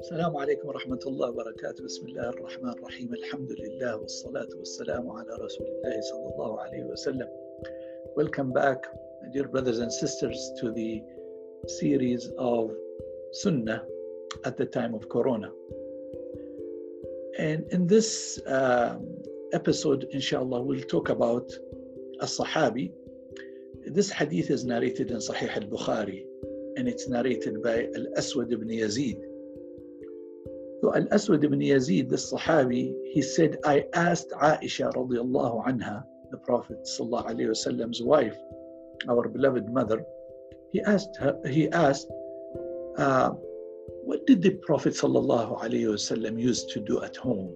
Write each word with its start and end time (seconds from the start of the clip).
السلام 0.00 0.36
عليكم 0.36 0.68
ورحمة 0.68 1.00
الله 1.06 1.28
وبركاته 1.28 1.84
بسم 1.84 2.06
الله 2.06 2.28
الرحمن 2.28 2.70
الرحيم 2.70 3.14
الحمد 3.14 3.52
لله 3.52 3.96
والصلاة 3.96 4.48
والسلام 4.58 5.10
على 5.10 5.28
رسول 5.40 5.66
الله 5.66 6.00
صلى 6.00 6.34
الله 6.34 6.60
عليه 6.60 6.84
وسلم 6.84 7.28
Welcome 8.16 8.52
back 8.52 8.86
dear 9.32 9.48
brothers 9.48 9.78
and 9.78 9.92
sisters 9.92 10.52
to 10.60 10.70
the 10.70 11.02
series 11.66 12.30
of 12.38 12.70
Sunnah 13.32 13.82
at 14.44 14.56
the 14.56 14.66
time 14.66 14.94
of 14.94 15.08
Corona 15.08 15.50
and 17.38 17.64
in 17.72 17.86
this 17.86 18.40
um, 18.46 19.08
episode 19.52 20.06
inshallah 20.12 20.62
we'll 20.62 20.88
talk 20.94 21.08
about 21.08 21.52
a 22.20 22.26
Sahabi 22.26 22.92
this 23.93 24.11
hadith 24.11 24.49
is 24.49 24.65
narrated 24.65 25.11
in 25.11 25.17
Sahih 25.17 25.55
al-Bukhari 25.55 26.23
and 26.77 26.87
it's 26.87 27.09
narrated 27.09 27.61
by 27.63 27.87
Al-Aswad 27.95 28.51
ibn 28.51 28.69
Yazid 28.69 29.19
So 30.81 30.95
Al-Aswad 30.95 31.43
ibn 31.43 31.59
Yazid, 31.59 32.07
the 32.09 32.15
Sahabi, 32.15 32.93
he 33.11 33.21
said, 33.21 33.57
I 33.65 33.83
asked 33.93 34.29
Aisha 34.31 34.93
radiallahu 34.93 35.67
anha, 35.67 36.03
the 36.31 36.37
Prophet 36.37 36.77
sallallahu 36.85 38.05
wife, 38.05 38.37
our 39.09 39.27
beloved 39.27 39.67
mother, 39.73 40.05
he 40.71 40.81
asked 40.81 41.17
her, 41.17 41.37
he 41.49 41.69
asked, 41.69 42.07
uh, 42.97 43.31
what 44.05 44.25
did 44.25 44.41
the 44.41 44.51
Prophet 44.51 44.93
wasallam 44.93 46.39
used 46.39 46.69
to 46.69 46.79
do 46.79 47.03
at 47.03 47.17
home? 47.17 47.53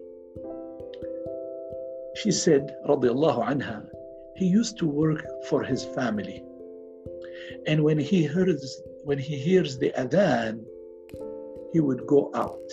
She 2.16 2.32
said, 2.32 2.76
radiallahu 2.90 3.48
anha, 3.48 3.86
he 4.37 4.47
used 4.47 4.79
to 4.79 4.87
work 4.87 5.25
for 5.49 5.63
his 5.63 5.85
family. 5.85 6.45
And 7.67 7.83
when 7.83 7.99
he 7.99 8.27
hears 8.27 8.83
when 9.05 9.19
he 9.19 9.37
hears 9.37 9.79
the 9.79 9.91
adhan, 9.97 10.65
he 11.73 11.81
would 11.81 12.07
go 12.07 12.31
out. 12.35 12.71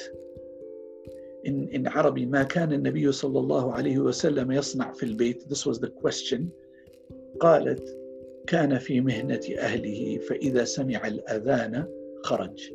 in, 1.46 1.70
in 1.70 1.88
Arabic 1.88 2.28
ما 2.28 2.44
كان 2.44 2.74
النبي 2.74 3.12
صلى 3.12 3.40
الله 3.40 3.74
عليه 3.74 3.98
وسلم 4.00 4.52
يصنع 4.52 4.92
في 4.92 5.04
البيت 5.04 5.44
this 5.48 5.66
was 5.66 5.80
the 5.80 5.90
question 5.90 6.50
قالت 7.40 7.98
كان 8.48 8.78
في 8.80 9.02
مهنة 9.02 9.42
أهله 9.58 10.18
فإذا 10.18 10.64
سمع 10.64 11.08
الأذان 11.08 11.86
خرج 12.24 12.72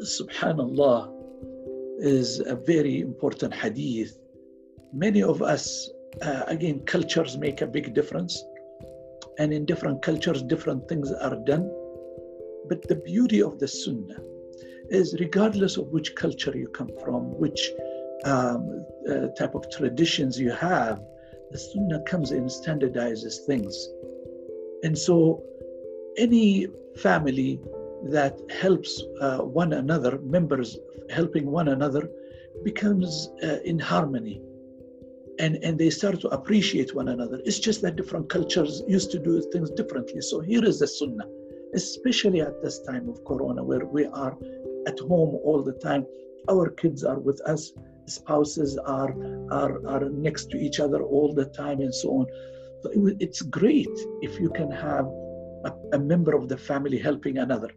سبحان 0.00 0.60
الله 0.60 1.22
is 2.00 2.40
a 2.40 2.56
very 2.56 3.00
important 3.00 3.54
hadith 3.54 4.18
many 4.92 5.22
of 5.22 5.40
us 5.42 5.90
uh, 6.21 6.43
again 6.47 6.79
cultures 6.81 7.37
make 7.37 7.61
a 7.61 7.67
big 7.67 7.93
difference 7.93 8.43
and 9.39 9.53
in 9.53 9.65
different 9.65 10.01
cultures 10.01 10.41
different 10.41 10.87
things 10.89 11.11
are 11.11 11.35
done 11.45 11.69
but 12.69 12.87
the 12.87 12.95
beauty 12.95 13.41
of 13.41 13.59
the 13.59 13.67
sunnah 13.67 14.19
is 14.89 15.15
regardless 15.19 15.77
of 15.77 15.87
which 15.87 16.15
culture 16.15 16.55
you 16.57 16.67
come 16.67 16.89
from, 17.03 17.37
which 17.37 17.71
um, 18.25 18.85
uh, 19.09 19.27
type 19.37 19.55
of 19.55 19.69
traditions 19.69 20.39
you 20.39 20.51
have, 20.51 21.01
the 21.51 21.57
Sunnah 21.57 22.01
comes 22.01 22.31
and 22.31 22.49
standardizes 22.49 23.45
things. 23.45 23.87
And 24.83 24.97
so, 24.97 25.43
any 26.17 26.67
family 26.97 27.59
that 28.09 28.39
helps 28.49 29.01
uh, 29.21 29.39
one 29.39 29.73
another, 29.73 30.19
members 30.19 30.77
helping 31.09 31.45
one 31.45 31.69
another, 31.69 32.09
becomes 32.63 33.29
uh, 33.43 33.59
in 33.63 33.79
harmony. 33.79 34.41
And, 35.39 35.57
and 35.63 35.77
they 35.77 35.89
start 35.89 36.19
to 36.21 36.29
appreciate 36.29 36.95
one 36.95 37.09
another. 37.09 37.39
It's 37.45 37.59
just 37.59 37.81
that 37.83 37.95
different 37.95 38.29
cultures 38.29 38.81
used 38.87 39.11
to 39.11 39.19
do 39.19 39.41
things 39.51 39.69
differently. 39.71 40.21
So 40.21 40.39
here 40.39 40.65
is 40.65 40.79
the 40.79 40.87
Sunnah, 40.87 41.27
especially 41.73 42.41
at 42.41 42.61
this 42.63 42.81
time 42.81 43.07
of 43.07 43.23
Corona, 43.23 43.63
where 43.63 43.85
we 43.85 44.05
are 44.05 44.35
at 44.87 44.99
home 44.99 45.39
all 45.43 45.61
the 45.63 45.73
time. 45.73 46.05
Our 46.49 46.69
kids 46.69 47.03
are 47.03 47.19
with 47.19 47.39
us, 47.41 47.73
spouses 48.07 48.77
are, 48.77 49.13
are, 49.51 49.85
are 49.85 50.09
next 50.09 50.49
to 50.51 50.57
each 50.57 50.79
other 50.79 51.03
all 51.03 51.33
the 51.33 51.45
time, 51.45 51.81
and 51.81 51.93
so 51.93 52.09
on. 52.19 52.25
So 52.81 52.91
it, 52.91 53.17
it's 53.19 53.41
great 53.41 53.95
if 54.21 54.39
you 54.39 54.49
can 54.49 54.71
have 54.71 55.05
a, 55.65 55.73
a, 55.93 55.99
member 55.99 56.33
of 56.35 56.47
the 56.47 56.57
family 56.57 56.97
helping 56.97 57.37
another. 57.39 57.71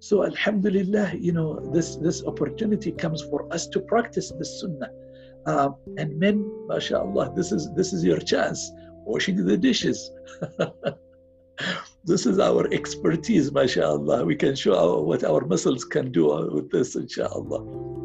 So 0.00 0.24
Alhamdulillah, 0.24 1.12
you 1.18 1.32
know, 1.32 1.60
this, 1.72 1.96
this 1.96 2.24
opportunity 2.24 2.92
comes 2.92 3.22
for 3.22 3.52
us 3.52 3.66
to 3.68 3.80
practice 3.80 4.30
the 4.30 4.44
Sunnah. 4.44 4.90
Uh, 5.48 5.70
and 5.96 6.18
men, 6.18 6.36
mashallah, 6.66 7.32
this 7.34 7.52
is 7.52 7.72
this 7.74 7.94
is 7.94 8.04
your 8.04 8.18
chance. 8.18 8.70
Washing 9.12 9.46
the 9.46 9.56
dishes. 9.56 10.10
this 12.04 12.26
is 12.26 12.38
our 12.38 12.70
expertise, 12.70 13.50
mashallah. 13.50 14.26
We 14.26 14.36
can 14.36 14.54
show 14.54 14.74
our, 14.84 15.02
what 15.02 15.24
our 15.24 15.40
muscles 15.46 15.84
can 15.84 16.12
do 16.12 16.24
with 16.52 16.70
this, 16.70 16.96
inshallah. 16.96 17.62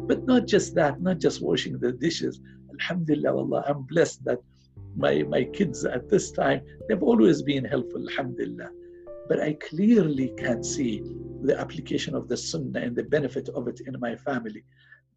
But 0.08 0.24
not 0.24 0.46
just 0.46 0.74
that, 0.76 1.02
not 1.02 1.18
just 1.18 1.42
washing 1.42 1.78
the 1.78 1.92
dishes. 1.92 2.40
Alhamdulillah, 2.80 3.36
Allah, 3.36 3.64
I'm 3.68 3.82
blessed 3.82 4.24
that 4.24 4.40
my, 4.96 5.22
my 5.24 5.44
kids 5.44 5.84
at 5.84 6.08
this 6.08 6.30
time, 6.30 6.62
they've 6.88 7.02
always 7.02 7.42
been 7.42 7.64
helpful, 7.66 8.08
alhamdulillah. 8.08 8.70
But 9.28 9.40
I 9.40 9.52
clearly 9.68 10.32
can 10.38 10.64
see 10.64 11.02
the 11.42 11.60
application 11.60 12.14
of 12.14 12.26
the 12.26 12.38
sunnah 12.38 12.80
and 12.80 12.96
the 12.96 13.04
benefit 13.04 13.50
of 13.50 13.68
it 13.68 13.80
in 13.86 14.00
my 14.00 14.16
family. 14.16 14.64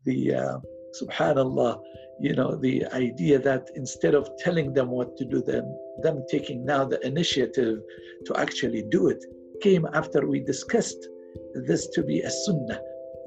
The 0.04 0.36
uh, 0.36 0.58
subhanallah, 1.02 1.80
you 2.20 2.34
know, 2.34 2.56
the 2.56 2.86
idea 2.88 3.40
that 3.40 3.70
instead 3.76 4.16
of 4.16 4.30
telling 4.38 4.74
them 4.74 4.90
what 4.90 5.16
to 5.18 5.26
do, 5.26 5.42
them, 5.42 5.66
them 6.02 6.24
taking 6.30 6.66
now 6.66 6.84
the 6.86 7.00
initiative 7.06 7.80
to 8.26 8.38
actually 8.38 8.84
do 8.90 9.10
it 9.10 9.24
came 9.62 9.86
after 9.94 10.28
we 10.28 10.40
discussed 10.40 11.08
this 11.68 11.88
to 11.90 12.04
be 12.04 12.22
a 12.22 12.30
sunnah. 12.30 12.80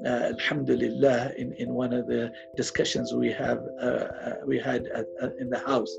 Uh, 0.05 0.33
alhamdulillah, 0.33 1.31
in, 1.37 1.53
in 1.53 1.73
one 1.73 1.93
of 1.93 2.07
the 2.07 2.31
discussions 2.55 3.13
we 3.13 3.31
have 3.31 3.59
uh, 3.79 3.85
uh, 3.85 4.35
we 4.47 4.57
had 4.57 4.87
at, 4.87 5.05
uh, 5.21 5.29
in 5.39 5.47
the 5.49 5.59
house. 5.59 5.93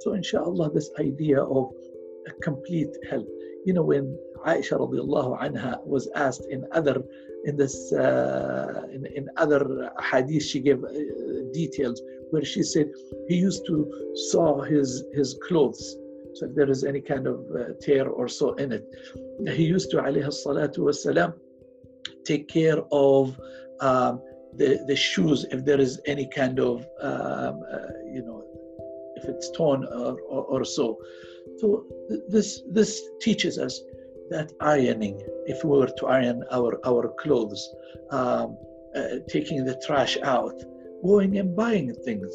So 0.00 0.14
inshallah, 0.14 0.72
this 0.72 0.90
idea 0.98 1.40
of 1.40 1.70
a 2.26 2.32
complete 2.42 2.94
help. 3.08 3.28
You 3.64 3.72
know, 3.74 3.82
when 3.82 4.18
Aisha 4.46 4.78
radiallahu 4.78 5.40
anha 5.40 5.84
was 5.86 6.08
asked 6.14 6.46
in 6.50 6.66
other 6.72 7.02
in 7.44 7.56
this 7.56 7.92
uh, 7.92 8.82
in, 8.92 9.06
in 9.06 9.28
other 9.36 9.90
hadith, 10.10 10.42
she 10.42 10.60
gave 10.60 10.82
uh, 10.84 10.88
details 11.52 12.00
where 12.30 12.44
she 12.44 12.62
said 12.62 12.90
he 13.28 13.36
used 13.36 13.64
to 13.66 13.76
saw 14.30 14.60
his 14.62 15.04
his 15.14 15.38
clothes. 15.46 15.96
So 16.34 16.46
if 16.46 16.54
there 16.56 16.70
is 16.70 16.82
any 16.84 17.00
kind 17.00 17.26
of 17.26 17.38
uh, 17.56 17.74
tear 17.80 18.08
or 18.08 18.28
so 18.28 18.54
in 18.54 18.72
it, 18.72 18.84
he 19.58 19.64
used 19.64 19.90
to 19.92 19.98
alayhi 19.98 20.32
salatu 20.44 20.78
wasalam 20.88 21.32
take 22.24 22.48
care 22.48 22.80
of 22.90 23.38
um, 23.80 24.20
the 24.56 24.84
the 24.86 24.96
shoes 24.96 25.44
if 25.50 25.64
there 25.64 25.80
is 25.80 26.00
any 26.06 26.26
kind 26.26 26.58
of 26.58 26.86
um, 27.00 27.62
uh, 27.72 27.92
you 28.12 28.22
know 28.26 28.44
if 29.24 29.28
it's 29.28 29.50
torn 29.50 29.84
or, 29.84 30.20
or, 30.28 30.44
or 30.44 30.64
so. 30.64 30.98
So 31.58 31.86
this 32.28 32.62
this 32.70 33.02
teaches 33.20 33.58
us 33.58 33.80
that 34.30 34.52
ironing, 34.60 35.20
if 35.46 35.64
we 35.64 35.70
were 35.78 35.92
to 35.98 36.06
iron 36.06 36.44
our, 36.50 36.80
our 36.86 37.12
clothes, 37.20 37.62
um, 38.10 38.56
uh, 38.96 39.16
taking 39.28 39.64
the 39.64 39.80
trash 39.86 40.16
out, 40.22 40.54
going 41.02 41.36
and 41.38 41.54
buying 41.54 41.94
things, 42.04 42.30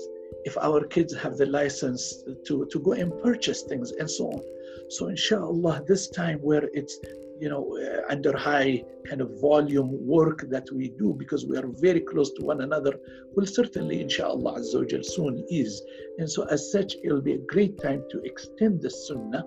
if 0.45 0.57
our 0.57 0.83
kids 0.85 1.15
have 1.15 1.37
the 1.37 1.45
license 1.45 2.23
to, 2.45 2.67
to 2.71 2.79
go 2.79 2.93
and 2.93 3.11
purchase 3.23 3.63
things 3.63 3.91
and 3.93 4.09
so 4.09 4.25
on. 4.25 4.41
So 4.89 5.07
inshallah, 5.07 5.83
this 5.87 6.09
time 6.09 6.39
where 6.39 6.69
it's 6.73 6.99
you 7.40 7.48
know, 7.48 7.76
uh, 7.78 8.12
under 8.12 8.36
high 8.36 8.82
kind 9.08 9.20
of 9.20 9.30
volume 9.40 9.90
work 10.06 10.44
that 10.48 10.66
we 10.72 10.88
do 10.90 11.14
because 11.18 11.44
we 11.46 11.56
are 11.56 11.66
very 11.66 12.00
close 12.00 12.32
to 12.34 12.44
one 12.44 12.60
another 12.60 12.94
will 13.34 13.46
certainly, 13.46 14.00
inshallah, 14.00 14.60
Azza 14.60 15.04
soon 15.04 15.44
ease. 15.50 15.82
And 16.18 16.30
so, 16.30 16.44
as 16.44 16.70
such, 16.70 16.94
it'll 17.02 17.20
be 17.20 17.34
a 17.34 17.46
great 17.54 17.80
time 17.82 18.04
to 18.10 18.20
extend 18.22 18.82
the 18.82 18.90
sunnah 18.90 19.44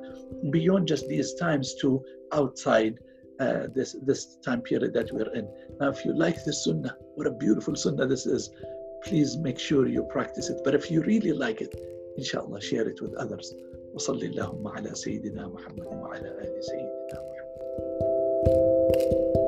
beyond 0.52 0.88
just 0.88 1.08
these 1.08 1.34
times 1.36 1.76
to 1.82 2.04
outside 2.34 3.00
uh, 3.40 3.68
this, 3.74 3.96
this 4.04 4.38
time 4.44 4.62
period 4.62 4.94
that 4.94 5.12
we're 5.14 5.34
in. 5.34 5.48
Now, 5.80 5.90
if 5.90 6.04
you 6.04 6.14
like 6.14 6.44
the 6.44 6.54
sunnah, 6.54 6.96
what 7.16 7.28
a 7.28 7.32
beautiful 7.32 7.76
sunnah 7.76 8.08
this 8.08 8.26
is, 8.26 8.50
please 9.04 9.38
make 9.38 9.60
sure 9.60 9.88
you 9.88 10.04
practice 10.04 10.50
it. 10.50 10.60
But 10.64 10.76
if 10.76 10.92
you 10.92 11.02
really 11.04 11.32
like 11.32 11.62
it, 11.62 11.74
inshallah, 12.18 12.62
share 12.62 12.88
it 12.88 13.02
with 13.02 13.14
others. 13.16 13.54
وصلى 13.94 14.26
اللهم 14.26 14.68
على 14.68 14.96
سيدنا 14.96 15.48
محمد 15.48 15.86
وعلى 15.86 16.28
آل 16.28 16.64
سيدنا 16.64 17.14
محمد 17.14 17.41
thank 17.75 18.01
you 19.13 19.42